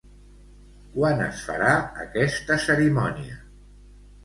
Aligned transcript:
Quan 0.95 1.21
es 1.25 1.43
farà 1.51 1.75
aquesta 2.05 2.59
cerimònia? 2.67 3.39